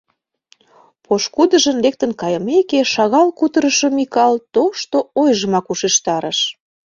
[1.05, 6.39] Пошкудыжын лектын кайымеке, шагал кутырышо Микал тошто ойжымак ушештарыш: